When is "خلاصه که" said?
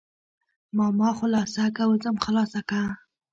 1.19-1.83, 2.25-2.81